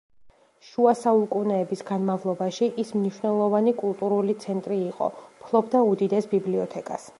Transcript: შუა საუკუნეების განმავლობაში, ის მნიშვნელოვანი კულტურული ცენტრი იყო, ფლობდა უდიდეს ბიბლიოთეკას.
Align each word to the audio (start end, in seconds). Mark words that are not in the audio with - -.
შუა 0.69 0.93
საუკუნეების 1.01 1.83
განმავლობაში, 1.89 2.69
ის 2.85 2.95
მნიშვნელოვანი 3.01 3.75
კულტურული 3.83 4.37
ცენტრი 4.47 4.81
იყო, 4.89 5.13
ფლობდა 5.45 5.87
უდიდეს 5.93 6.33
ბიბლიოთეკას. 6.37 7.09